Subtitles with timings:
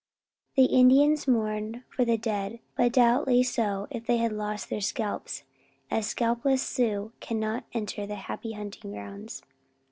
[0.55, 5.43] The Indians mourn for the dead but doubly so if they have lost their scalps,
[5.91, 9.43] as scalpless Sioux cannot enter the Happy Hunting Grounds.